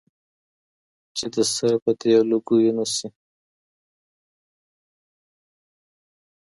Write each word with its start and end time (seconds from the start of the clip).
چي 1.17 1.25
دي 1.33 1.43
سره 1.55 1.75
په 1.83 1.91
دې 1.99 2.15
لوګيو 2.29 2.75
نه 2.77 2.85
سي 2.95 3.07